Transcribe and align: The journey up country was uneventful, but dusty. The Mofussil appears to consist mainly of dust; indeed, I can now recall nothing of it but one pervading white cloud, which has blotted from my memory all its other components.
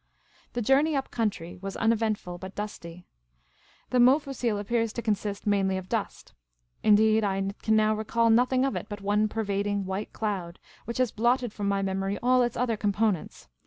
The 0.53 0.63
journey 0.63 0.95
up 0.95 1.11
country 1.11 1.59
was 1.61 1.77
uneventful, 1.77 2.39
but 2.39 2.55
dusty. 2.55 3.05
The 3.91 3.99
Mofussil 3.99 4.57
appears 4.59 4.91
to 4.93 5.01
consist 5.03 5.45
mainly 5.45 5.77
of 5.77 5.89
dust; 5.89 6.33
indeed, 6.81 7.23
I 7.23 7.51
can 7.61 7.75
now 7.75 7.93
recall 7.93 8.31
nothing 8.31 8.65
of 8.65 8.75
it 8.75 8.87
but 8.89 9.01
one 9.01 9.27
pervading 9.27 9.85
white 9.85 10.11
cloud, 10.11 10.57
which 10.85 10.97
has 10.97 11.11
blotted 11.11 11.53
from 11.53 11.67
my 11.67 11.83
memory 11.83 12.17
all 12.23 12.41
its 12.41 12.57
other 12.57 12.77
components. 12.77 13.47